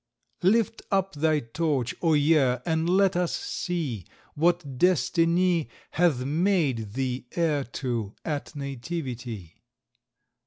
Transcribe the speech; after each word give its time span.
Lift 0.41 0.81
up 0.89 1.13
thy 1.13 1.39
torch, 1.41 1.93
O 2.01 2.13
Year, 2.15 2.63
and 2.65 2.89
let 2.89 3.15
us 3.15 3.37
see 3.37 4.07
What 4.33 4.79
Destiny 4.79 5.69
Hath 5.91 6.25
made 6.25 6.93
thee 6.93 7.27
heir 7.35 7.63
to 7.65 8.15
at 8.25 8.55
nativity! 8.55 9.61